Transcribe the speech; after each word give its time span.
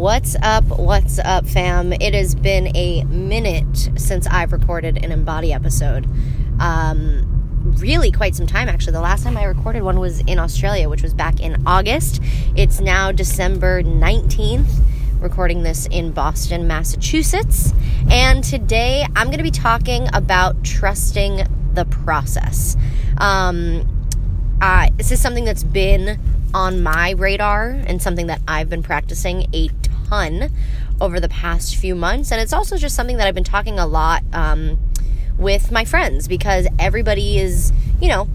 What's 0.00 0.34
up? 0.40 0.64
What's 0.78 1.18
up, 1.18 1.46
fam? 1.46 1.92
It 1.92 2.14
has 2.14 2.34
been 2.34 2.74
a 2.74 3.04
minute 3.04 3.90
since 3.96 4.26
I've 4.26 4.50
recorded 4.50 5.04
an 5.04 5.12
Embody 5.12 5.52
episode. 5.52 6.08
Um, 6.58 7.74
really, 7.78 8.10
quite 8.10 8.34
some 8.34 8.46
time 8.46 8.70
actually. 8.70 8.94
The 8.94 9.02
last 9.02 9.24
time 9.24 9.36
I 9.36 9.44
recorded 9.44 9.82
one 9.82 10.00
was 10.00 10.20
in 10.20 10.38
Australia, 10.38 10.88
which 10.88 11.02
was 11.02 11.12
back 11.12 11.38
in 11.38 11.66
August. 11.66 12.22
It's 12.56 12.80
now 12.80 13.12
December 13.12 13.82
19th, 13.82 14.70
recording 15.20 15.64
this 15.64 15.86
in 15.88 16.12
Boston, 16.12 16.66
Massachusetts. 16.66 17.74
And 18.10 18.42
today 18.42 19.04
I'm 19.14 19.26
going 19.26 19.36
to 19.36 19.44
be 19.44 19.50
talking 19.50 20.08
about 20.14 20.64
trusting 20.64 21.46
the 21.74 21.84
process. 21.84 22.74
Um, 23.18 23.86
uh, 24.62 24.88
this 24.96 25.12
is 25.12 25.20
something 25.20 25.44
that's 25.44 25.62
been 25.62 26.18
on 26.54 26.82
my 26.82 27.10
radar 27.10 27.68
and 27.86 28.00
something 28.00 28.28
that 28.28 28.40
I've 28.48 28.70
been 28.70 28.82
practicing 28.82 29.46
a 29.54 29.68
ton 30.10 30.50
over 31.00 31.20
the 31.20 31.28
past 31.28 31.76
few 31.76 31.94
months. 31.94 32.32
And 32.32 32.40
it's 32.40 32.52
also 32.52 32.76
just 32.76 32.96
something 32.96 33.16
that 33.18 33.26
I've 33.26 33.34
been 33.34 33.44
talking 33.44 33.78
a 33.78 33.86
lot 33.86 34.22
um, 34.32 34.78
with 35.38 35.70
my 35.70 35.84
friends 35.84 36.26
because 36.26 36.66
everybody 36.78 37.38
is, 37.38 37.72
you 38.00 38.08
know, 38.08 38.28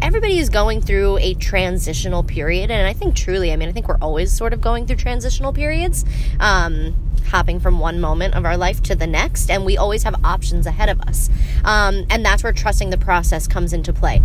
everybody 0.00 0.38
is 0.38 0.48
going 0.48 0.80
through 0.80 1.18
a 1.18 1.34
transitional 1.34 2.22
period. 2.22 2.70
And 2.70 2.86
I 2.86 2.92
think 2.92 3.14
truly, 3.14 3.52
I 3.52 3.56
mean, 3.56 3.68
I 3.68 3.72
think 3.72 3.88
we're 3.88 3.98
always 4.00 4.32
sort 4.32 4.52
of 4.52 4.60
going 4.60 4.86
through 4.86 4.96
transitional 4.96 5.52
periods. 5.52 6.04
Um, 6.40 6.94
hopping 7.26 7.60
from 7.60 7.78
one 7.78 8.00
moment 8.00 8.34
of 8.34 8.46
our 8.46 8.56
life 8.56 8.82
to 8.82 8.94
the 8.94 9.06
next, 9.06 9.50
and 9.50 9.66
we 9.66 9.76
always 9.76 10.02
have 10.04 10.14
options 10.24 10.66
ahead 10.66 10.88
of 10.88 10.98
us. 11.02 11.28
Um, 11.62 12.06
and 12.08 12.24
that's 12.24 12.42
where 12.42 12.54
trusting 12.54 12.88
the 12.88 12.96
process 12.96 13.46
comes 13.46 13.74
into 13.74 13.92
play 13.92 14.22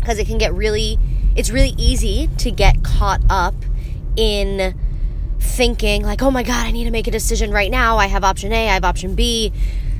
because 0.00 0.18
it 0.18 0.26
can 0.26 0.36
get 0.36 0.52
really 0.52 0.98
it's 1.34 1.48
really 1.48 1.74
easy 1.78 2.28
to 2.38 2.50
get 2.50 2.82
caught 2.82 3.22
up 3.30 3.54
in 4.16 4.74
thinking 5.40 6.02
like 6.02 6.22
oh 6.22 6.30
my 6.30 6.42
god 6.42 6.66
i 6.66 6.70
need 6.70 6.84
to 6.84 6.90
make 6.90 7.06
a 7.06 7.10
decision 7.10 7.50
right 7.50 7.70
now. 7.70 7.96
I 7.98 8.06
have 8.06 8.24
option 8.24 8.52
a 8.52 8.68
i 8.68 8.74
have 8.74 8.84
option 8.84 9.14
b. 9.14 9.52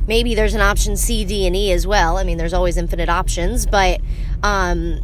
Maybe 0.06 0.34
there's 0.34 0.54
an 0.54 0.60
option 0.60 0.96
c 0.96 1.24
d 1.24 1.46
and 1.46 1.56
e 1.56 1.72
as 1.72 1.86
well. 1.86 2.16
I 2.16 2.24
mean 2.24 2.38
there's 2.38 2.54
always 2.54 2.76
infinite 2.76 3.08
options 3.08 3.66
but 3.66 4.00
um 4.42 5.00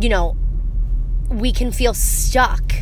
you 0.00 0.08
know 0.08 0.36
we 1.28 1.52
can 1.52 1.72
feel 1.72 1.92
stuck 1.94 2.72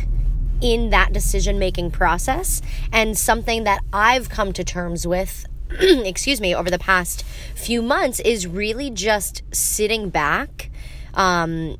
in 0.61 0.89
that 0.91 1.11
decision 1.11 1.59
making 1.59 1.91
process. 1.91 2.61
And 2.91 3.17
something 3.17 3.63
that 3.65 3.81
i've 3.93 4.29
come 4.29 4.53
to 4.53 4.63
terms 4.63 5.05
with 5.07 5.45
excuse 5.79 6.39
me 6.39 6.53
over 6.55 6.69
the 6.69 6.79
past 6.79 7.23
few 7.55 7.81
months 7.81 8.19
is 8.19 8.45
really 8.47 8.89
just 8.89 9.41
sitting 9.51 10.09
back 10.09 10.69
um, 11.15 11.77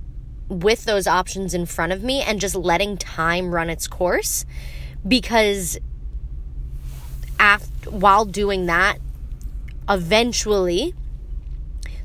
with 0.50 0.86
those 0.86 1.08
options 1.08 1.54
in 1.54 1.66
front 1.66 1.92
of 1.92 2.04
me 2.04 2.22
and 2.22 2.40
just 2.40 2.56
letting 2.56 2.98
time 2.98 3.54
run 3.54 3.70
its 3.70 3.88
course 3.88 4.46
because 5.08 5.78
after, 7.40 7.90
while 7.90 8.26
doing 8.26 8.66
that 8.66 8.98
eventually 9.88 10.94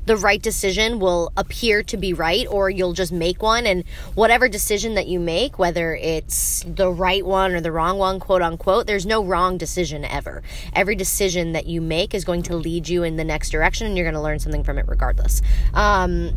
the 0.05 0.17
right 0.17 0.41
decision 0.41 0.99
will 0.99 1.31
appear 1.37 1.83
to 1.83 1.95
be 1.95 2.13
right 2.13 2.47
or 2.49 2.69
you'll 2.69 2.93
just 2.93 3.11
make 3.11 3.41
one 3.41 3.67
and 3.67 3.83
whatever 4.15 4.49
decision 4.49 4.95
that 4.95 5.07
you 5.07 5.19
make 5.19 5.59
whether 5.59 5.95
it's 5.95 6.63
the 6.67 6.89
right 6.89 7.25
one 7.25 7.53
or 7.53 7.61
the 7.61 7.71
wrong 7.71 7.97
one 7.97 8.19
quote 8.19 8.41
unquote 8.41 8.87
there's 8.87 9.05
no 9.05 9.23
wrong 9.23 9.57
decision 9.57 10.03
ever. 10.03 10.41
Every 10.73 10.95
decision 10.95 11.53
that 11.53 11.67
you 11.67 11.81
make 11.81 12.13
is 12.13 12.25
going 12.25 12.43
to 12.43 12.55
lead 12.55 12.89
you 12.89 13.03
in 13.03 13.15
the 13.15 13.23
next 13.23 13.51
direction 13.51 13.87
and 13.87 13.95
you're 13.95 14.05
going 14.05 14.15
to 14.15 14.21
learn 14.21 14.39
something 14.39 14.63
from 14.63 14.77
it 14.77 14.85
regardless. 14.87 15.41
Um, 15.73 16.31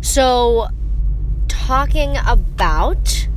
so 0.00 0.68
talking 1.48 2.16
about 2.26 3.28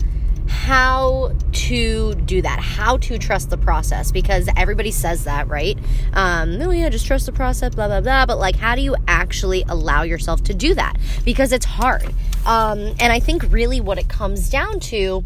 how 0.68 1.32
to 1.54 2.14
do 2.14 2.42
that, 2.42 2.60
how 2.60 2.98
to 2.98 3.18
trust 3.18 3.50
the 3.50 3.58
process, 3.58 4.12
because 4.12 4.50
everybody 4.58 4.92
says 4.92 5.24
that, 5.24 5.48
right? 5.48 5.78
Um, 6.12 6.62
oh, 6.62 6.72
yeah, 6.72 6.90
just 6.90 7.08
trust 7.08 7.26
the 7.26 7.32
process, 7.32 7.74
blah, 7.74 7.88
blah, 7.88 8.02
blah. 8.02 8.26
But, 8.26 8.38
like, 8.38 8.58
how 8.58 8.76
do 8.76 8.82
you 8.82 8.94
actually 9.08 9.64
allow 9.70 10.02
yourself 10.02 10.44
to 10.44 10.54
do 10.54 10.74
that? 10.74 10.98
Because 11.24 11.54
it's 11.54 11.64
hard. 11.64 12.14
Um, 12.46 12.80
and 13.00 13.14
I 13.14 13.22
think 13.22 13.44
really 13.50 13.80
what 13.80 13.98
it 13.98 14.10
comes 14.10 14.50
down 14.50 14.82
to 14.92 15.24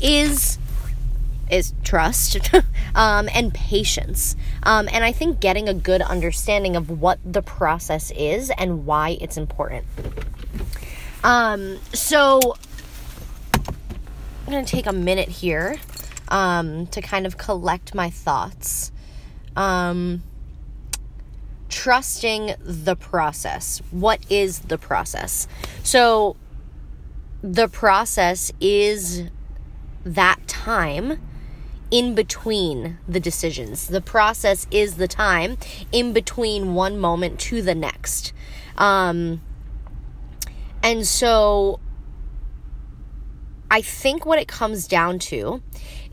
is 0.00 0.58
is 1.52 1.72
trust 1.84 2.52
um, 2.96 3.28
and 3.32 3.54
patience. 3.54 4.34
Um, 4.64 4.88
and 4.92 5.04
I 5.04 5.12
think 5.12 5.38
getting 5.38 5.68
a 5.68 5.74
good 5.74 6.02
understanding 6.02 6.74
of 6.74 7.00
what 7.00 7.20
the 7.24 7.42
process 7.42 8.10
is 8.16 8.50
and 8.58 8.86
why 8.86 9.18
it's 9.20 9.36
important. 9.36 9.84
Um, 11.22 11.78
so 11.92 12.56
going 14.50 14.64
to 14.64 14.70
take 14.70 14.86
a 14.86 14.92
minute 14.92 15.28
here 15.28 15.78
um, 16.28 16.86
to 16.88 17.00
kind 17.00 17.26
of 17.26 17.38
collect 17.38 17.94
my 17.94 18.10
thoughts. 18.10 18.92
Um, 19.56 20.22
trusting 21.68 22.54
the 22.60 22.96
process. 22.96 23.80
What 23.90 24.20
is 24.30 24.60
the 24.60 24.78
process? 24.78 25.46
So, 25.82 26.36
the 27.42 27.68
process 27.68 28.52
is 28.60 29.30
that 30.04 30.46
time 30.46 31.20
in 31.90 32.14
between 32.14 32.98
the 33.08 33.20
decisions. 33.20 33.88
The 33.88 34.00
process 34.00 34.66
is 34.70 34.96
the 34.96 35.08
time 35.08 35.56
in 35.90 36.12
between 36.12 36.74
one 36.74 36.98
moment 36.98 37.40
to 37.40 37.62
the 37.62 37.74
next. 37.74 38.32
Um, 38.76 39.40
and 40.82 41.06
so 41.06 41.80
I 43.70 43.82
think 43.82 44.26
what 44.26 44.40
it 44.40 44.48
comes 44.48 44.88
down 44.88 45.20
to 45.20 45.62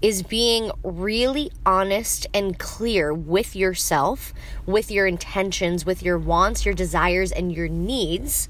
is 0.01 0.22
being 0.22 0.72
really 0.84 1.51
honest 1.66 2.28
and 2.34 2.57
clear 2.59 3.12
with 3.13 3.56
yourself, 3.56 4.31
with 4.68 4.91
your 4.91 5.07
intentions, 5.07 5.85
with 5.85 6.03
your 6.03 6.19
wants, 6.19 6.66
your 6.66 6.75
desires, 6.75 7.31
and 7.31 7.51
your 7.51 7.68
needs. 7.68 8.47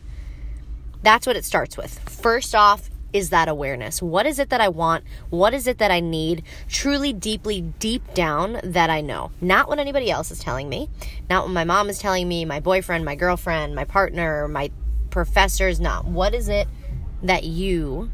That's 1.04 1.26
what 1.26 1.38
it 1.38 1.46
starts 1.46 1.78
with. 1.78 1.98
First 2.00 2.54
off, 2.54 2.90
is 3.14 3.30
that 3.30 3.48
awareness. 3.48 4.02
What 4.02 4.26
is 4.26 4.38
it 4.38 4.50
that 4.50 4.60
I 4.60 4.68
want? 4.68 5.06
What 5.30 5.54
is 5.54 5.66
it 5.66 5.78
that 5.78 5.92
I 5.92 6.02
need? 6.02 6.44
Truly, 6.68 7.14
deeply, 7.14 7.62
deep 7.62 8.14
down 8.14 8.60
that 8.64 8.90
I 8.90 9.00
know. 9.00 9.32
Not 9.40 9.70
what 9.70 9.80
anybody 9.80 10.12
else 10.12 10.30
is 10.30 10.40
telling 10.40 10.68
me, 10.68 10.90
not 11.30 11.46
what 11.46 11.54
my 11.54 11.64
mom 11.64 11.90
is 11.90 12.00
telling 12.00 12.28
me, 12.28 12.44
my 12.44 12.60
boyfriend, 12.60 13.06
my 13.06 13.16
girlfriend, 13.16 13.74
my 13.74 13.86
partner, 13.86 14.50
my 14.50 14.72
professors, 15.10 15.80
not. 15.80 16.06
What 16.06 16.36
is 16.36 16.50
it 16.50 16.68
that 17.24 17.46
you 17.46 18.12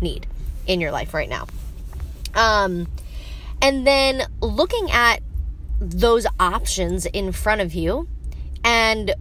need 0.00 0.26
in 0.66 0.80
your 0.80 0.92
life 0.92 1.14
right 1.14 1.28
now? 1.28 1.46
Um, 2.34 2.86
and 3.62 3.86
then 3.86 4.22
looking 4.40 4.90
at 4.90 5.22
those 5.80 6.26
options 6.38 7.06
in 7.06 7.32
front 7.32 7.60
of 7.60 7.74
you 7.74 8.08
and 8.64 9.14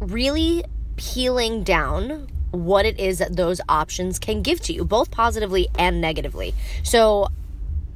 really 0.00 0.64
peeling 0.96 1.62
down 1.62 2.28
what 2.50 2.84
it 2.84 2.98
is 2.98 3.18
that 3.18 3.36
those 3.36 3.60
options 3.68 4.18
can 4.18 4.42
give 4.42 4.60
to 4.60 4.72
you, 4.72 4.84
both 4.84 5.10
positively 5.10 5.68
and 5.78 6.00
negatively. 6.00 6.54
So, 6.82 7.28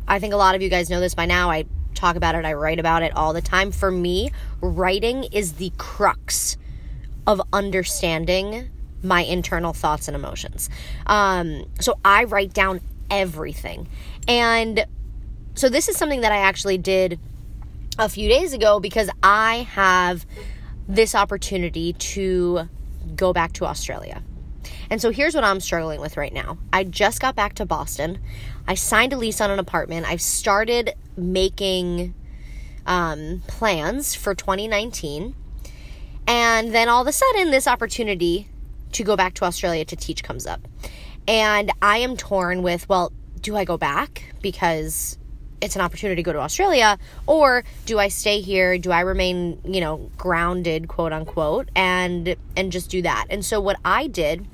I 0.08 0.18
think 0.18 0.32
a 0.32 0.36
lot 0.36 0.54
of 0.54 0.62
you 0.62 0.68
guys 0.68 0.88
know 0.88 1.00
this 1.00 1.14
by 1.14 1.26
now. 1.26 1.50
I 1.50 1.66
talk 1.94 2.16
about 2.16 2.34
it, 2.34 2.44
I 2.44 2.52
write 2.52 2.78
about 2.78 3.02
it 3.02 3.14
all 3.16 3.32
the 3.32 3.42
time. 3.42 3.72
For 3.72 3.90
me, 3.90 4.30
writing 4.60 5.24
is 5.24 5.54
the 5.54 5.72
crux 5.76 6.56
of 7.26 7.40
understanding 7.52 8.70
my 9.02 9.22
internal 9.22 9.72
thoughts 9.72 10.08
and 10.08 10.14
emotions. 10.14 10.68
Um, 11.06 11.66
so 11.80 11.98
I 12.04 12.24
write 12.24 12.52
down 12.52 12.80
everything. 13.10 13.88
And 14.28 14.86
so 15.54 15.68
this 15.68 15.88
is 15.88 15.96
something 15.96 16.22
that 16.22 16.32
I 16.32 16.38
actually 16.38 16.78
did 16.78 17.18
a 17.98 18.08
few 18.08 18.28
days 18.28 18.52
ago 18.52 18.80
because 18.80 19.08
I 19.22 19.66
have 19.70 20.26
this 20.88 21.14
opportunity 21.14 21.92
to 21.94 22.68
go 23.14 23.32
back 23.32 23.52
to 23.54 23.64
Australia. 23.64 24.22
And 24.90 25.00
so 25.00 25.10
here's 25.10 25.34
what 25.34 25.44
I'm 25.44 25.60
struggling 25.60 26.00
with 26.00 26.16
right 26.16 26.32
now. 26.32 26.58
I 26.72 26.84
just 26.84 27.20
got 27.20 27.34
back 27.34 27.54
to 27.54 27.66
Boston. 27.66 28.18
I 28.68 28.74
signed 28.74 29.12
a 29.12 29.16
lease 29.16 29.40
on 29.40 29.50
an 29.50 29.58
apartment. 29.58 30.06
I've 30.06 30.20
started 30.20 30.94
making 31.16 32.14
um, 32.86 33.42
plans 33.46 34.14
for 34.14 34.34
2019. 34.34 35.34
And 36.28 36.74
then 36.74 36.88
all 36.88 37.02
of 37.02 37.08
a 37.08 37.12
sudden, 37.12 37.50
this 37.50 37.66
opportunity 37.66 38.48
to 38.92 39.04
go 39.04 39.16
back 39.16 39.34
to 39.34 39.44
Australia 39.44 39.84
to 39.84 39.96
teach 39.96 40.22
comes 40.22 40.46
up. 40.46 40.66
And 41.28 41.72
I 41.82 41.98
am 41.98 42.16
torn 42.16 42.62
with, 42.62 42.88
well, 42.88 43.12
do 43.40 43.56
I 43.56 43.64
go 43.64 43.76
back 43.76 44.34
because 44.42 45.18
it's 45.60 45.74
an 45.74 45.82
opportunity 45.82 46.16
to 46.16 46.22
go 46.22 46.32
to 46.32 46.38
Australia 46.40 46.98
or 47.26 47.64
do 47.86 47.98
I 47.98 48.08
stay 48.08 48.40
here? 48.40 48.78
Do 48.78 48.92
I 48.92 49.00
remain 49.00 49.60
you 49.64 49.80
know 49.80 50.10
grounded 50.16 50.88
quote 50.88 51.12
unquote 51.12 51.70
and 51.74 52.36
and 52.56 52.72
just 52.72 52.90
do 52.90 53.02
that? 53.02 53.26
And 53.30 53.44
so 53.44 53.60
what 53.60 53.78
I 53.84 54.06
did 54.06 54.46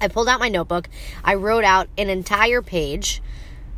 I 0.00 0.08
pulled 0.08 0.28
out 0.28 0.40
my 0.40 0.48
notebook. 0.48 0.88
I 1.24 1.34
wrote 1.34 1.64
out 1.64 1.88
an 1.96 2.10
entire 2.10 2.60
page 2.60 3.22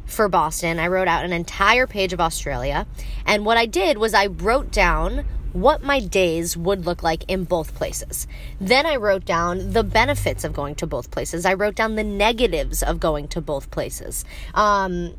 for 0.06 0.28
Boston. 0.28 0.78
I 0.78 0.88
wrote 0.88 1.08
out 1.08 1.24
an 1.24 1.32
entire 1.32 1.86
page 1.86 2.12
of 2.12 2.20
Australia. 2.20 2.86
And 3.24 3.44
what 3.44 3.56
I 3.56 3.66
did 3.66 3.98
was 3.98 4.14
I 4.14 4.26
wrote 4.26 4.72
down 4.72 5.24
what 5.56 5.82
my 5.82 6.00
days 6.00 6.56
would 6.56 6.84
look 6.84 7.02
like 7.02 7.24
in 7.28 7.44
both 7.44 7.74
places. 7.74 8.26
Then 8.60 8.86
I 8.86 8.96
wrote 8.96 9.24
down 9.24 9.72
the 9.72 9.82
benefits 9.82 10.44
of 10.44 10.52
going 10.52 10.74
to 10.76 10.86
both 10.86 11.10
places. 11.10 11.46
I 11.46 11.54
wrote 11.54 11.74
down 11.74 11.94
the 11.94 12.04
negatives 12.04 12.82
of 12.82 13.00
going 13.00 13.28
to 13.28 13.40
both 13.40 13.70
places. 13.70 14.24
Um, 14.54 15.14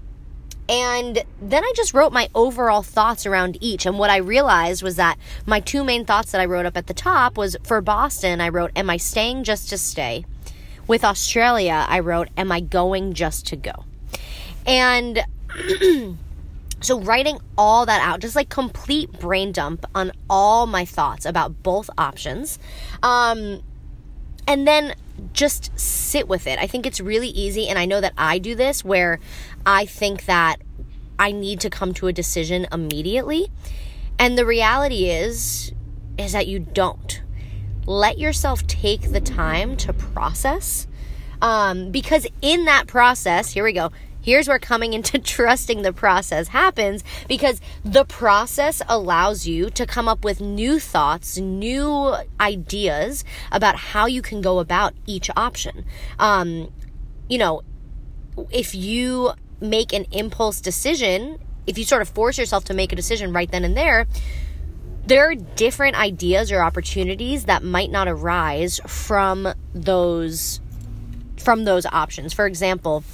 and 0.70 1.24
then 1.42 1.64
I 1.64 1.74
just 1.76 1.94
wrote 1.94 2.12
my 2.12 2.30
overall 2.36 2.84
thoughts 2.84 3.26
around 3.26 3.58
each. 3.62 3.86
And 3.86 3.98
what 3.98 4.10
I 4.10 4.18
realized 4.18 4.84
was 4.84 4.98
that 4.98 5.18
my 5.46 5.60
two 5.60 5.84
main 5.84 6.06
thoughts 6.06 6.32
that 6.34 6.42
I 6.42 6.46
wrote 6.46 6.66
up 6.66 6.78
at 6.78 6.88
the 6.88 6.94
top 6.94 7.38
was 7.38 7.56
for 7.64 7.82
Boston, 7.82 8.42
I 8.42 8.50
wrote, 8.50 8.72
Am 8.76 8.90
I 8.90 8.98
staying 8.98 9.44
just 9.44 9.70
to 9.70 9.78
stay? 9.78 10.26
With 10.86 11.04
Australia, 11.04 11.86
I 11.88 12.00
wrote, 12.00 12.30
Am 12.38 12.52
I 12.52 12.60
going 12.60 13.14
just 13.14 13.48
to 13.48 13.56
go? 13.56 13.86
And 14.66 15.24
so 16.82 17.00
writing 17.00 17.40
all 17.58 17.86
that 17.86 18.02
out, 18.02 18.20
just 18.20 18.36
like 18.36 18.50
complete 18.50 19.12
brain 19.20 19.52
dump 19.52 19.86
on 19.96 20.12
all 20.30 20.68
my 20.68 20.86
thoughts 20.86 21.26
about 21.26 21.64
both 21.64 21.90
options. 21.98 22.60
Um, 23.02 23.62
and 24.48 24.68
then 24.68 24.96
just 25.34 25.78
sit 25.78 26.28
with 26.28 26.48
it. 26.48 26.60
I 26.60 26.68
think 26.68 26.86
it's 26.86 27.00
really 27.00 27.30
easy, 27.30 27.68
and 27.68 27.78
I 27.80 27.86
know 27.86 28.02
that 28.02 28.14
I 28.18 28.38
do 28.38 28.56
this 28.56 28.86
where 28.86 29.20
I 29.66 29.86
think 29.86 30.26
that 30.26 30.58
I 31.20 31.32
need 31.32 31.60
to 31.62 31.70
come 31.70 31.94
to 31.96 32.08
a 32.08 32.14
decision 32.14 32.68
immediately. 32.72 33.50
And 34.20 34.38
the 34.38 34.46
reality 34.46 35.10
is 35.10 35.74
is 36.18 36.32
that 36.32 36.48
you 36.48 36.60
don't. 36.60 37.22
Let 37.86 38.18
yourself 38.18 38.66
take 38.66 39.12
the 39.12 39.22
time 39.22 39.78
to 39.78 39.94
process. 39.94 40.88
Um, 41.42 41.92
because 41.92 42.26
in 42.42 42.66
that 42.66 42.88
process, 42.88 43.52
here 43.52 43.64
we 43.64 43.74
go. 43.74 43.92
Here's 44.28 44.50
where 44.50 44.60
coming 44.60 44.92
into 44.92 45.20
trusting 45.36 45.84
the 45.84 45.94
process 45.94 46.50
happens 46.50 47.02
because 47.30 47.62
the 47.86 48.04
process 48.04 48.82
allows 48.90 49.48
you 49.48 49.70
to 49.70 49.86
come 49.86 50.10
up 50.10 50.26
with 50.26 50.42
new 50.42 50.82
thoughts, 50.82 51.38
new 51.38 52.14
ideas 52.38 53.24
about 53.54 53.78
how 53.78 54.06
you 54.06 54.22
can 54.22 54.42
go 54.42 54.60
about 54.60 54.94
each 55.06 55.30
option. 55.38 55.86
Um, 56.20 56.74
you 57.30 57.38
know, 57.38 57.62
if 58.52 58.76
you 58.76 59.32
make 59.62 59.94
an 59.94 60.06
impulse 60.12 60.60
decision, 60.60 61.40
if 61.66 61.78
you 61.78 61.86
sort 61.86 62.02
of 62.02 62.10
force 62.10 62.38
yourself 62.38 62.66
to 62.66 62.74
make 62.74 62.92
a 62.92 62.98
decision 62.98 63.32
right 63.32 63.50
then 63.50 63.64
and 63.64 63.78
there, 63.78 64.08
there 65.06 65.32
are 65.32 65.36
different 65.36 65.98
ideas 65.98 66.52
or 66.52 66.62
opportunities 66.62 67.46
that 67.46 67.64
might 67.64 67.92
not 67.92 68.10
arise 68.10 68.82
from 68.88 69.48
those 69.74 70.60
from 71.38 71.64
those 71.64 71.86
options. 71.86 72.34
For 72.34 72.46
example, 72.46 73.06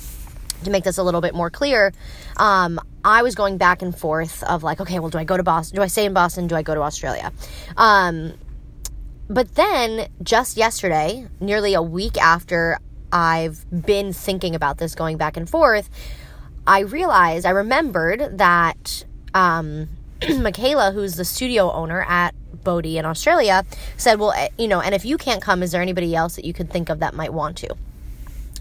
to 0.65 0.71
make 0.71 0.83
this 0.83 0.97
a 0.97 1.03
little 1.03 1.21
bit 1.21 1.33
more 1.33 1.49
clear, 1.49 1.93
um, 2.37 2.79
I 3.03 3.21
was 3.21 3.35
going 3.35 3.57
back 3.57 3.81
and 3.81 3.97
forth 3.97 4.43
of 4.43 4.63
like, 4.63 4.79
okay, 4.81 4.99
well, 4.99 5.09
do 5.09 5.17
I 5.17 5.23
go 5.23 5.37
to 5.37 5.43
Boston? 5.43 5.75
Do 5.75 5.81
I 5.81 5.87
stay 5.87 6.05
in 6.05 6.13
Boston? 6.13 6.47
Do 6.47 6.55
I 6.55 6.61
go 6.61 6.73
to 6.73 6.81
Australia? 6.81 7.31
Um, 7.77 8.33
but 9.29 9.55
then 9.55 10.07
just 10.21 10.57
yesterday, 10.57 11.27
nearly 11.39 11.73
a 11.73 11.81
week 11.81 12.17
after 12.21 12.79
I've 13.11 13.65
been 13.69 14.13
thinking 14.13 14.55
about 14.55 14.77
this 14.77 14.95
going 14.95 15.17
back 15.17 15.37
and 15.37 15.49
forth, 15.49 15.89
I 16.65 16.79
realized, 16.79 17.45
I 17.45 17.51
remembered 17.51 18.37
that 18.37 19.05
um, 19.33 19.89
Michaela, 20.39 20.91
who's 20.91 21.15
the 21.15 21.25
studio 21.25 21.71
owner 21.71 22.03
at 22.07 22.33
Bodie 22.63 22.97
in 22.97 23.05
Australia, 23.05 23.65
said, 23.97 24.19
Well, 24.19 24.31
eh, 24.31 24.49
you 24.57 24.67
know, 24.67 24.79
and 24.79 24.95
if 24.95 25.05
you 25.05 25.17
can't 25.17 25.41
come, 25.41 25.63
is 25.63 25.71
there 25.71 25.81
anybody 25.81 26.15
else 26.15 26.35
that 26.35 26.45
you 26.45 26.53
could 26.53 26.69
think 26.69 26.89
of 26.89 26.99
that 26.99 27.13
might 27.13 27.33
want 27.33 27.57
to? 27.57 27.75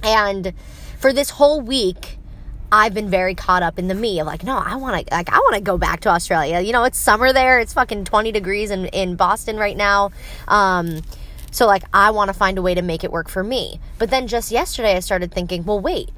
And 0.03 0.53
for 1.03 1.13
this 1.13 1.31
whole 1.31 1.61
week, 1.61 2.17
I've 2.71 2.95
been 2.95 3.11
very 3.11 3.35
caught 3.35 3.65
up 3.65 3.77
in 3.77 3.89
the 3.89 3.95
me 3.95 4.21
of 4.21 4.27
like, 4.27 4.45
no, 4.45 4.57
I 4.57 4.77
want 4.77 5.07
to, 5.07 5.15
like, 5.15 5.29
I 5.29 5.39
want 5.39 5.57
to 5.57 5.61
go 5.61 5.77
back 5.77 6.01
to 6.01 6.09
Australia. 6.09 6.61
You 6.61 6.73
know, 6.73 6.85
it's 6.85 6.97
summer 6.97 7.33
there. 7.33 7.59
It's 7.59 7.75
fucking 7.75 8.05
20 8.05 8.31
degrees 8.31 8.71
in, 8.71 8.87
in 8.87 9.17
Boston 9.17 9.57
right 9.57 9.77
now. 9.77 10.13
Um, 10.47 11.03
so 11.51 11.67
like, 11.67 11.83
I 11.93 12.13
want 12.13 12.29
to 12.29 12.33
find 12.33 12.57
a 12.57 12.63
way 12.63 12.75
to 12.75 12.81
make 12.81 13.03
it 13.03 13.11
work 13.11 13.29
for 13.29 13.43
me. 13.43 13.81
But 13.99 14.11
then 14.11 14.29
just 14.29 14.53
yesterday, 14.53 14.97
I 14.97 15.01
started 15.01 15.33
thinking, 15.33 15.65
well, 15.65 15.81
wait, 15.81 16.13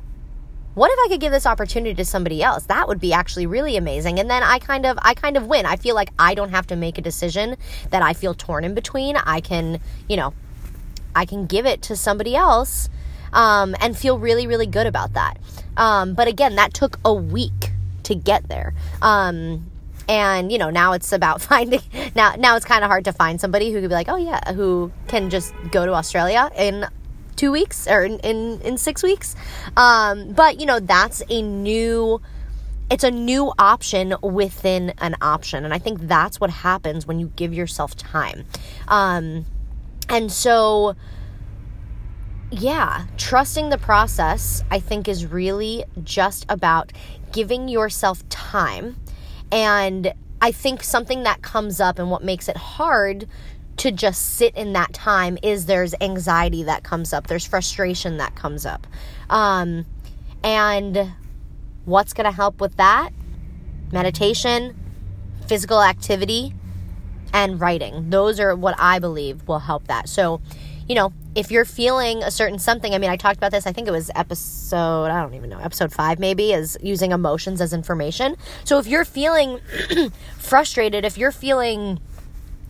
what 0.75 0.93
if 0.93 0.99
I 1.03 1.09
could 1.09 1.21
give 1.21 1.33
this 1.33 1.47
opportunity 1.47 1.95
to 1.95 2.05
somebody 2.05 2.43
else? 2.43 2.67
That 2.67 2.87
would 2.87 3.01
be 3.01 3.15
actually 3.15 3.47
really 3.47 3.79
amazing. 3.79 4.21
And 4.21 4.29
then 4.29 4.43
I 4.43 4.59
kind 4.59 4.85
of 4.85 4.99
I 5.01 5.15
kind 5.15 5.37
of 5.39 5.47
win. 5.47 5.65
I 5.67 5.77
feel 5.77 5.95
like 5.95 6.11
I 6.19 6.35
don't 6.35 6.51
have 6.51 6.67
to 6.69 6.77
make 6.77 6.99
a 6.99 7.03
decision 7.03 7.57
that 7.91 8.03
I 8.03 8.13
feel 8.13 8.35
torn 8.35 8.65
in 8.65 8.75
between. 8.75 9.17
I 9.17 9.41
can, 9.41 9.81
you 10.09 10.17
know, 10.17 10.35
I 11.17 11.25
can 11.25 11.47
give 11.47 11.65
it 11.65 11.81
to 11.83 11.97
somebody 11.97 12.37
else 12.37 12.91
um, 13.35 13.77
and 13.81 13.97
feel 13.97 14.19
really, 14.19 14.47
really 14.47 14.67
good 14.67 14.87
about 14.87 15.13
that. 15.13 15.39
Um, 15.77 16.15
but 16.15 16.27
again, 16.27 16.57
that 16.57 16.73
took 16.73 16.99
a 17.05 17.13
week 17.13 17.73
to 18.05 18.15
get 18.15 18.49
there. 18.49 18.73
Um, 19.03 19.71
and 20.07 20.53
you 20.53 20.59
know 20.59 20.69
now 20.69 20.93
it's 20.93 21.13
about 21.13 21.41
finding 21.51 21.81
now 22.15 22.35
now 22.35 22.57
it's 22.57 22.67
kind 22.67 22.85
of 22.85 22.91
hard 22.91 23.07
to 23.07 23.13
find 23.13 23.41
somebody 23.41 23.73
who 23.73 23.81
could 23.81 23.89
be 23.89 23.95
like 23.95 24.11
oh 24.11 24.17
yeah 24.17 24.53
who 24.53 24.93
can 25.09 25.31
just 25.31 25.55
go 25.73 25.87
to 25.87 25.95
australia 25.95 26.51
in 26.59 26.87
two 27.37 27.51
weeks 27.51 27.87
or 27.87 28.05
in, 28.05 28.19
in, 28.21 28.61
in 28.63 28.79
six 28.79 29.03
weeks. 29.03 29.37
Um, 29.77 30.33
but, 30.33 30.61
you 30.61 30.67
know, 30.67 30.81
that's 30.81 31.23
a 31.29 31.43
new 31.43 32.21
it's 32.91 33.05
a 33.05 33.11
new 33.11 33.51
option 33.59 34.15
within 34.21 34.93
an 34.99 35.17
option 35.23 35.65
and 35.65 35.73
i 35.73 35.79
think 35.79 36.01
that's 36.03 36.39
what 36.39 36.51
happens 36.51 37.07
when 37.07 37.19
you 37.19 37.33
give 37.35 37.55
yourself 37.55 37.97
time 37.97 38.45
um, 38.89 39.47
and 40.11 40.31
so 40.31 40.95
yeah 42.61 43.07
trusting 43.17 43.71
the 43.71 43.79
process 43.79 44.63
i 44.71 44.79
think 44.79 45.09
is 45.09 45.27
really 45.27 45.85
just 46.03 46.47
about 46.49 46.93
giving 47.33 47.69
yourself 47.69 48.27
time 48.29 48.97
and 49.51 50.13
i 50.41 50.53
think 50.53 50.83
something 50.83 51.25
that 51.25 51.43
comes 51.43 51.81
up 51.81 51.99
and 51.99 52.11
what 52.11 52.23
makes 52.23 52.49
it 52.49 52.57
hard 52.57 53.27
to 53.77 53.91
just 53.91 54.37
sit 54.37 54.57
in 54.57 54.73
that 54.75 54.93
time 54.93 55.39
is 55.43 55.67
there's 55.67 55.95
anxiety 56.01 56.63
that 56.65 56.85
comes 56.85 57.13
up, 57.13 57.27
there's 57.27 57.47
frustration 57.47 58.19
that 58.19 58.35
comes 58.35 58.65
up. 58.65 58.87
Um, 59.29 59.85
and 60.43 61.13
what's 61.85 62.13
going 62.13 62.27
to 62.27 62.35
help 62.35 62.61
with 62.61 62.77
that? 62.77 63.11
Meditation, 63.93 64.77
physical 65.47 65.83
activity, 65.83 66.55
and 67.33 67.61
writing. 67.61 68.11
Those 68.11 68.39
are 68.39 68.55
what 68.55 68.75
I 68.79 68.99
believe 68.99 69.47
will 69.49 69.61
help 69.61 69.89
that. 69.89 70.09
So, 70.09 70.41
you 70.89 70.95
know, 70.95 71.13
if 71.35 71.51
you're 71.51 71.65
feeling 71.65 72.23
a 72.23 72.31
certain 72.31 72.59
something, 72.59 72.95
I 72.95 72.99
mean, 72.99 73.11
I 73.11 73.17
talked 73.17 73.37
about 73.37 73.51
this, 73.51 73.67
I 73.67 73.73
think 73.73 73.89
it 73.89 73.91
was 73.91 74.11
episode, 74.15 75.07
I 75.07 75.23
don't 75.23 75.35
even 75.35 75.51
know, 75.51 75.59
episode 75.59 75.93
five 75.93 76.19
maybe, 76.19 76.53
is 76.53 76.77
using 76.83 77.13
emotions 77.13 77.61
as 77.61 77.73
information. 77.73 78.37
So 78.65 78.79
if 78.79 78.87
you're 78.87 79.05
feeling 79.05 79.61
frustrated, 80.39 81.05
if 81.05 81.19
you're 81.19 81.33
feeling 81.33 82.01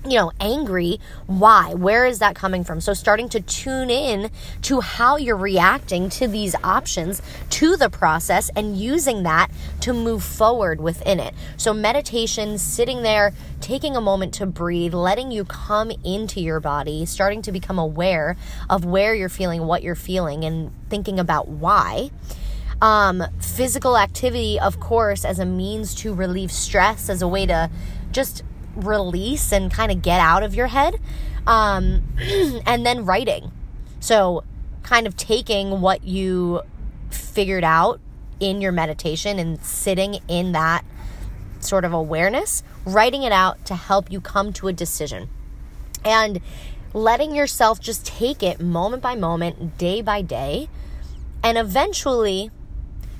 you 0.04 0.18
know, 0.18 0.32
angry. 0.38 1.00
Why? 1.26 1.72
Where 1.72 2.04
is 2.04 2.18
that 2.18 2.34
coming 2.34 2.62
from? 2.62 2.80
So, 2.80 2.92
starting 2.92 3.28
to 3.30 3.40
tune 3.40 3.90
in 3.90 4.30
to 4.62 4.80
how 4.80 5.16
you're 5.16 5.36
reacting 5.36 6.10
to 6.10 6.28
these 6.28 6.54
options, 6.62 7.22
to 7.50 7.76
the 7.76 7.88
process, 7.88 8.50
and 8.54 8.76
using 8.76 9.22
that 9.22 9.50
to 9.80 9.92
move 9.92 10.22
forward 10.22 10.80
within 10.80 11.20
it. 11.20 11.34
So, 11.56 11.72
meditation, 11.72 12.58
sitting 12.58 13.02
there, 13.02 13.32
taking 13.60 13.96
a 13.96 14.00
moment 14.00 14.34
to 14.34 14.46
breathe, 14.46 14.92
letting 14.92 15.30
you 15.30 15.44
come 15.44 15.90
into 16.04 16.40
your 16.40 16.60
body, 16.60 17.06
starting 17.06 17.40
to 17.42 17.52
become 17.52 17.78
aware 17.78 18.36
of 18.68 18.84
where 18.84 19.14
you're 19.14 19.28
feeling, 19.30 19.66
what 19.66 19.82
you're 19.82 19.94
feeling, 19.94 20.44
and 20.44 20.70
thinking 20.90 21.18
about 21.18 21.48
why. 21.48 22.10
Um, 22.82 23.22
physical 23.40 23.96
activity, 23.96 24.60
of 24.60 24.80
course, 24.80 25.24
as 25.24 25.38
a 25.38 25.46
means 25.46 25.94
to 25.96 26.12
relieve 26.12 26.52
stress, 26.52 27.08
as 27.08 27.22
a 27.22 27.28
way 27.28 27.46
to 27.46 27.70
just 28.12 28.42
release 28.74 29.52
and 29.52 29.70
kind 29.70 29.90
of 29.90 30.02
get 30.02 30.20
out 30.20 30.42
of 30.42 30.54
your 30.54 30.68
head. 30.68 30.98
Um, 31.46 32.02
and 32.66 32.84
then 32.86 33.04
writing. 33.04 33.52
So, 34.00 34.44
kind 34.82 35.06
of 35.06 35.16
taking 35.16 35.80
what 35.80 36.04
you 36.04 36.62
figured 37.10 37.64
out 37.64 38.00
in 38.40 38.60
your 38.60 38.72
meditation 38.72 39.38
and 39.38 39.62
sitting 39.62 40.18
in 40.28 40.52
that 40.52 40.84
sort 41.60 41.84
of 41.84 41.92
awareness, 41.92 42.62
writing 42.84 43.22
it 43.22 43.32
out 43.32 43.64
to 43.66 43.74
help 43.74 44.10
you 44.10 44.20
come 44.20 44.52
to 44.54 44.68
a 44.68 44.72
decision. 44.72 45.28
And 46.04 46.40
letting 46.92 47.34
yourself 47.34 47.80
just 47.80 48.04
take 48.04 48.42
it 48.42 48.60
moment 48.60 49.02
by 49.02 49.14
moment, 49.14 49.78
day 49.78 50.02
by 50.02 50.22
day, 50.22 50.68
and 51.42 51.58
eventually 51.58 52.50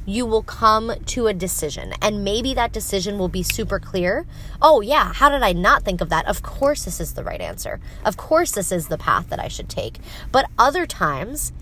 you 0.06 0.26
will 0.26 0.42
come 0.42 0.92
to 1.06 1.26
a 1.26 1.34
decision. 1.34 1.94
And 2.02 2.24
maybe 2.24 2.54
that 2.54 2.72
decision 2.72 3.18
will 3.18 3.28
be 3.28 3.42
super 3.42 3.78
clear. 3.78 4.26
Oh, 4.60 4.80
yeah, 4.80 5.12
how 5.12 5.28
did 5.28 5.42
I 5.42 5.52
not 5.52 5.82
think 5.82 6.00
of 6.00 6.10
that? 6.10 6.26
Of 6.26 6.42
course, 6.42 6.84
this 6.84 7.00
is 7.00 7.14
the 7.14 7.24
right 7.24 7.40
answer. 7.40 7.80
Of 8.04 8.16
course, 8.16 8.52
this 8.52 8.70
is 8.70 8.88
the 8.88 8.98
path 8.98 9.28
that 9.30 9.40
I 9.40 9.48
should 9.48 9.68
take. 9.68 9.98
But 10.30 10.46
other 10.58 10.86
times, 10.86 11.52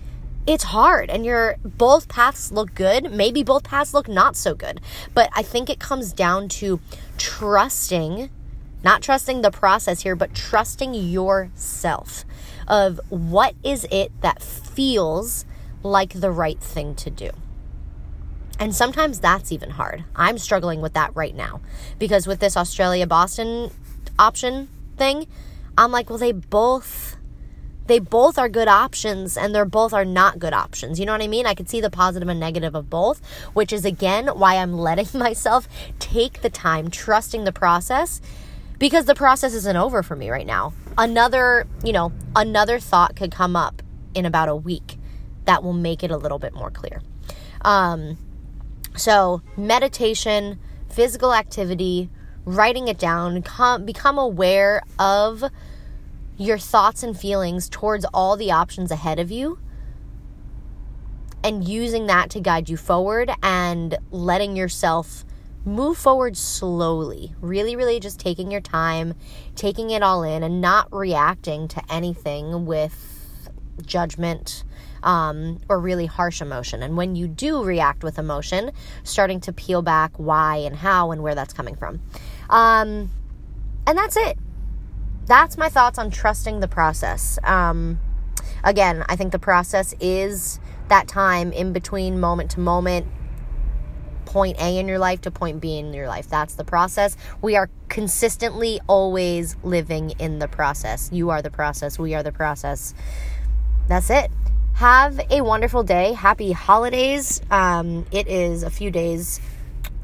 it's 0.45 0.65
hard 0.65 1.09
and 1.09 1.25
your 1.25 1.55
both 1.63 2.09
paths 2.09 2.51
look 2.51 2.75
good 2.75 3.09
maybe 3.11 3.43
both 3.43 3.63
paths 3.63 3.93
look 3.93 4.09
not 4.09 4.35
so 4.35 4.53
good 4.53 4.81
but 5.13 5.29
i 5.33 5.41
think 5.41 5.69
it 5.69 5.79
comes 5.79 6.11
down 6.11 6.49
to 6.49 6.81
trusting 7.17 8.29
not 8.83 9.01
trusting 9.01 9.41
the 9.41 9.51
process 9.51 10.01
here 10.01 10.17
but 10.17 10.35
trusting 10.35 10.93
yourself 10.93 12.25
of 12.67 12.99
what 13.07 13.55
is 13.63 13.87
it 13.89 14.11
that 14.19 14.41
feels 14.41 15.45
like 15.81 16.11
the 16.11 16.31
right 16.31 16.59
thing 16.59 16.93
to 16.93 17.09
do 17.09 17.29
and 18.63 18.73
sometimes 18.73 19.19
that's 19.19 19.51
even 19.51 19.71
hard. 19.71 20.05
I'm 20.15 20.37
struggling 20.37 20.79
with 20.79 20.93
that 20.93 21.13
right 21.17 21.35
now 21.35 21.59
because 21.99 22.25
with 22.25 22.39
this 22.39 22.55
Australia 22.55 23.05
Boston 23.05 23.71
option 24.17 24.69
thing, 24.95 25.27
I'm 25.77 25.91
like, 25.91 26.09
well, 26.09 26.17
they 26.17 26.31
both 26.31 27.17
they 27.87 27.99
both 27.99 28.37
are 28.37 28.47
good 28.47 28.69
options 28.69 29.35
and 29.35 29.53
they're 29.53 29.65
both 29.65 29.91
are 29.91 30.05
not 30.05 30.39
good 30.39 30.53
options. 30.53 30.97
You 30.97 31.05
know 31.05 31.11
what 31.11 31.21
I 31.21 31.27
mean? 31.27 31.45
I 31.45 31.55
could 31.55 31.67
see 31.67 31.81
the 31.81 31.89
positive 31.89 32.29
and 32.29 32.39
negative 32.39 32.73
of 32.73 32.89
both, 32.89 33.21
which 33.51 33.73
is 33.73 33.83
again 33.83 34.27
why 34.27 34.55
I'm 34.55 34.77
letting 34.77 35.07
myself 35.19 35.67
take 35.99 36.41
the 36.41 36.49
time, 36.49 36.89
trusting 36.89 37.43
the 37.43 37.51
process 37.51 38.21
because 38.79 39.03
the 39.03 39.15
process 39.15 39.53
isn't 39.53 39.75
over 39.75 40.03
for 40.03 40.15
me 40.15 40.29
right 40.29 40.47
now. 40.47 40.71
Another, 40.97 41.67
you 41.83 41.91
know, 41.91 42.13
another 42.33 42.79
thought 42.79 43.17
could 43.17 43.33
come 43.33 43.57
up 43.57 43.81
in 44.15 44.25
about 44.25 44.47
a 44.47 44.55
week 44.55 44.97
that 45.43 45.63
will 45.63 45.73
make 45.73 46.01
it 46.01 46.11
a 46.11 46.17
little 46.17 46.39
bit 46.39 46.53
more 46.53 46.71
clear. 46.71 47.01
Um, 47.63 48.17
so, 48.95 49.41
meditation, 49.57 50.59
physical 50.89 51.33
activity, 51.33 52.09
writing 52.45 52.87
it 52.87 52.99
down, 52.99 53.41
come, 53.41 53.85
become 53.85 54.17
aware 54.17 54.81
of 54.99 55.43
your 56.37 56.57
thoughts 56.57 57.03
and 57.03 57.17
feelings 57.19 57.69
towards 57.69 58.05
all 58.13 58.35
the 58.35 58.51
options 58.51 58.91
ahead 58.91 59.19
of 59.19 59.31
you 59.31 59.59
and 61.43 61.67
using 61.67 62.07
that 62.07 62.29
to 62.31 62.39
guide 62.39 62.69
you 62.69 62.77
forward 62.77 63.31
and 63.41 63.97
letting 64.11 64.55
yourself 64.55 65.25
move 65.65 65.97
forward 65.97 66.37
slowly. 66.37 67.33
Really, 67.41 67.75
really 67.75 67.99
just 67.99 68.19
taking 68.19 68.51
your 68.51 68.61
time, 68.61 69.13
taking 69.55 69.89
it 69.89 70.01
all 70.01 70.23
in, 70.23 70.43
and 70.43 70.61
not 70.61 70.87
reacting 70.91 71.67
to 71.69 71.81
anything 71.89 72.65
with 72.65 73.49
judgment 73.85 74.62
um, 75.03 75.59
or 75.69 75.79
really 75.79 76.05
harsh 76.05 76.41
emotion. 76.41 76.81
And 76.81 76.97
when 76.97 77.15
you 77.15 77.27
do 77.27 77.63
react 77.63 78.03
with 78.03 78.17
emotion, 78.17 78.71
starting 79.03 79.39
to 79.41 79.53
peel 79.53 79.81
back 79.81 80.17
why 80.17 80.57
and 80.57 80.75
how 80.75 81.11
and 81.11 81.21
where 81.21 81.35
that's 81.35 81.53
coming 81.53 81.75
from. 81.75 82.01
Um, 82.49 83.11
and 83.85 83.97
that's 83.97 84.17
it. 84.17 84.37
That's 85.25 85.57
my 85.57 85.69
thoughts 85.69 85.99
on 85.99 86.09
trusting 86.09 86.59
the 86.59 86.67
process. 86.67 87.37
Um, 87.43 87.99
again, 88.63 89.05
I 89.07 89.15
think 89.15 89.31
the 89.31 89.39
process 89.39 89.93
is 89.99 90.59
that 90.87 91.07
time 91.07 91.51
in 91.51 91.73
between 91.73 92.19
moment 92.19 92.51
to 92.51 92.59
moment, 92.59 93.07
point 94.25 94.59
A 94.59 94.77
in 94.79 94.87
your 94.87 94.99
life 94.99 95.21
to 95.21 95.31
point 95.31 95.61
B 95.61 95.77
in 95.77 95.93
your 95.93 96.07
life. 96.07 96.27
That's 96.27 96.55
the 96.55 96.63
process. 96.63 97.15
We 97.41 97.55
are 97.55 97.69
consistently 97.87 98.81
always 98.87 99.55
living 99.63 100.11
in 100.11 100.39
the 100.39 100.47
process. 100.47 101.09
You 101.11 101.29
are 101.29 101.41
the 101.41 101.51
process. 101.51 101.99
We 101.99 102.15
are 102.15 102.23
the 102.23 102.31
process. 102.31 102.93
That's 103.87 104.09
it. 104.09 104.31
Have 104.75 105.19
a 105.29 105.41
wonderful 105.41 105.83
day. 105.83 106.13
Happy 106.13 106.51
holidays. 106.51 107.41
Um, 107.51 108.05
it 108.11 108.27
is 108.27 108.63
a 108.63 108.69
few 108.69 108.89
days 108.89 109.39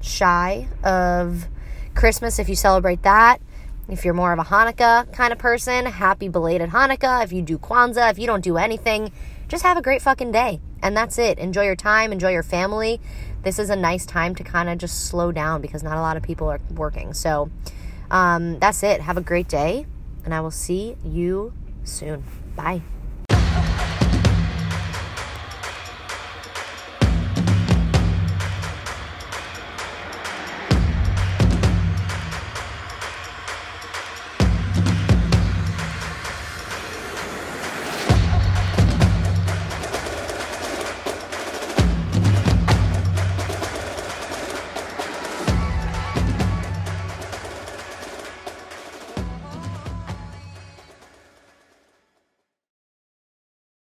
shy 0.02 0.68
of 0.84 1.48
Christmas 1.96 2.40
if 2.40 2.48
you 2.48 2.56
celebrate 2.56 3.02
that. 3.04 3.42
If 3.90 4.06
you're 4.06 4.14
more 4.14 4.32
of 4.32 4.38
a 4.38 4.44
Hanukkah 4.44 5.12
kind 5.12 5.34
of 5.34 5.40
person, 5.40 5.88
happy 5.88 6.30
belated 6.30 6.70
Hanukkah. 6.70 7.24
If 7.24 7.34
you 7.34 7.42
do 7.42 7.58
Kwanzaa, 7.58 8.12
if 8.12 8.20
you 8.20 8.28
don't 8.28 8.44
do 8.44 8.58
anything, 8.58 9.12
just 9.48 9.64
have 9.64 9.78
a 9.78 9.82
great 9.82 10.04
fucking 10.04 10.32
day. 10.32 10.62
And 10.84 10.96
that's 10.96 11.18
it. 11.18 11.40
Enjoy 11.40 11.64
your 11.64 11.76
time, 11.76 12.12
enjoy 12.12 12.32
your 12.32 12.44
family. 12.44 13.02
This 13.42 13.58
is 13.58 13.72
a 13.72 13.76
nice 13.76 14.06
time 14.06 14.36
to 14.36 14.44
kind 14.44 14.70
of 14.70 14.78
just 14.78 15.08
slow 15.08 15.32
down 15.32 15.62
because 15.62 15.82
not 15.82 15.98
a 15.98 16.02
lot 16.02 16.16
of 16.16 16.24
people 16.24 16.48
are 16.48 16.62
working. 16.76 17.16
So 17.16 17.50
um, 18.12 18.60
that's 18.60 18.84
it. 18.84 19.02
Have 19.02 19.18
a 19.18 19.22
great 19.22 19.48
day, 19.48 19.88
and 20.24 20.34
I 20.34 20.42
will 20.42 20.52
see 20.52 20.96
you 21.04 21.54
soon. 21.84 22.24
Bye. 22.56 22.82